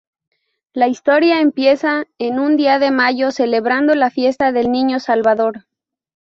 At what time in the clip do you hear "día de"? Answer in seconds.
2.57-2.89